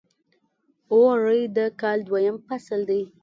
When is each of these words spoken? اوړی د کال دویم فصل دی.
اوړی 0.93 1.41
د 1.57 1.57
کال 1.81 1.99
دویم 2.07 2.37
فصل 2.47 2.79
دی. 2.89 3.01